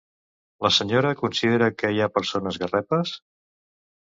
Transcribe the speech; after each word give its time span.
La 0.65 0.71
senyora 0.77 1.11
considera 1.19 1.67
que 1.81 1.91
hi 1.97 2.01
ha 2.01 2.09
persones 2.17 2.59
garrepes? 2.65 3.17